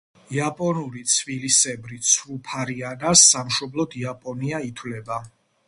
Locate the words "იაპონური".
0.35-1.03